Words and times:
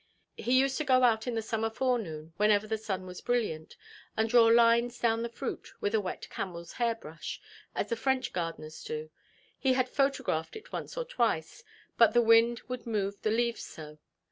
He 0.35 0.57
used 0.59 0.77
to 0.79 0.83
go 0.83 1.03
out 1.03 1.27
in 1.27 1.35
the 1.35 1.43
summer 1.43 1.69
forenoon, 1.69 2.33
whenever 2.37 2.65
the 2.65 2.79
sun 2.79 3.05
was 3.05 3.21
brilliant, 3.21 3.77
and 4.17 4.27
draw 4.27 4.45
lines 4.47 4.97
down 4.97 5.21
the 5.21 5.29
fruit 5.29 5.71
with 5.79 5.93
a 5.93 6.01
wet 6.01 6.27
camelʼs 6.31 6.71
hairbrush, 6.71 7.39
as 7.75 7.89
the 7.89 7.95
French 7.95 8.33
gardeners 8.33 8.83
do. 8.83 9.11
He 9.59 9.73
had 9.73 9.87
photographed 9.87 10.55
it 10.55 10.71
once 10.73 10.97
or 10.97 11.05
twice, 11.05 11.63
but 11.99 12.13
the 12.15 12.21
wind 12.23 12.61
would 12.67 12.87
move 12.87 13.21
the 13.21 13.29
leaves 13.29 13.61
so. 13.63 13.99